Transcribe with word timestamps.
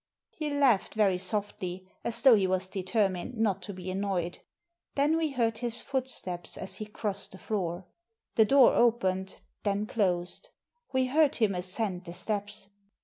He 0.31 0.49
laughed 0.49 0.97
veiy 0.97 1.19
softly, 1.21 1.87
as 2.03 2.23
though 2.23 2.33
he 2.33 2.47
was 2.47 2.67
deter 2.67 3.07
mined 3.07 3.37
not 3.37 3.61
to 3.61 3.71
be 3.75 3.91
annoyed. 3.91 4.39
Then 4.95 5.15
we 5.15 5.29
heard 5.29 5.59
his 5.59 5.83
foot 5.83 6.07
steps 6.07 6.57
as 6.57 6.77
he 6.77 6.87
crossed 6.87 7.33
the 7.33 7.37
floor. 7.37 7.85
The 8.33 8.45
door 8.45 8.73
opened, 8.73 9.43
then 9.61 9.85
closed. 9.85 10.49
We 10.91 11.05
heard 11.05 11.35
him 11.35 11.53
ascend 11.53 12.05
the 12.05 12.13
steps. 12.13 12.69